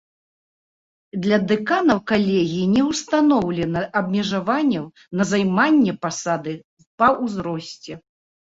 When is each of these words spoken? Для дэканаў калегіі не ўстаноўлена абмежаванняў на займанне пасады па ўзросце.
Для 1.25 1.37
дэканаў 1.51 1.99
калегіі 2.11 2.63
не 2.75 2.81
ўстаноўлена 2.89 3.83
абмежаванняў 4.01 4.85
на 5.21 5.31
займанне 5.33 5.93
пасады 6.07 6.53
па 7.03 7.07
ўзросце. 7.23 7.93